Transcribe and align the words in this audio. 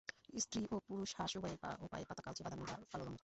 স্ত্রী 0.39 0.61
ও 0.71 0.75
পুরুষ 0.87 1.09
হাঁস 1.17 1.31
উভয়ের 1.37 1.57
পা 1.57 1.69
ও 1.81 1.85
পায়ের 1.91 2.07
পাতা 2.09 2.21
কালচে-বাদামি 2.21 2.63
বা 2.63 2.75
কালো 2.91 3.03
রঙের। 3.05 3.19